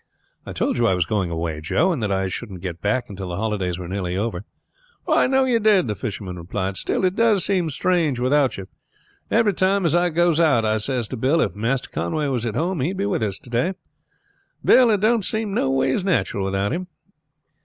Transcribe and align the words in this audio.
"I 0.47 0.51
told 0.53 0.79
you 0.79 0.87
I 0.87 0.95
was 0.95 1.05
going 1.05 1.29
away, 1.29 1.61
Joe, 1.61 1.91
and 1.91 2.01
that 2.01 2.11
I 2.11 2.27
shouldn't 2.27 2.61
get 2.63 2.81
back 2.81 3.07
until 3.07 3.27
the 3.29 3.35
holidays 3.35 3.77
were 3.77 3.87
nearly 3.87 4.17
over." 4.17 4.45
"I 5.07 5.27
know 5.27 5.45
you 5.45 5.59
did," 5.59 5.87
the 5.87 5.93
fisherman 5.93 6.37
replied. 6.37 6.75
"Still 6.75 7.05
it 7.05 7.15
does 7.15 7.45
seem 7.45 7.69
strange 7.69 8.17
without 8.17 8.57
you. 8.57 8.67
Every 9.29 9.53
time 9.53 9.85
as 9.85 9.93
I 9.95 10.09
goes 10.09 10.39
out 10.39 10.65
I 10.65 10.79
says 10.79 11.07
to 11.09 11.17
Bill, 11.17 11.39
'If 11.39 11.53
Master 11.53 11.91
Conway 11.91 12.29
was 12.29 12.47
at 12.47 12.55
home 12.55 12.79
he 12.81 12.87
would 12.87 12.97
be 12.97 13.05
with 13.05 13.21
us 13.21 13.37
to 13.37 13.49
day, 13.51 13.73
Bill. 14.65 14.89
It 14.89 15.01
don't 15.01 15.21
seem 15.23 15.53
no 15.53 15.69
ways 15.69 16.03
natural 16.03 16.45
without 16.45 16.73
him.' 16.73 16.87